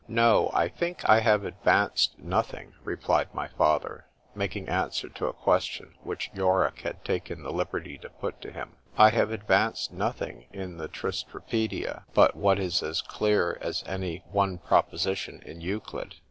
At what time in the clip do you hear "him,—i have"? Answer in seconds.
8.51-9.29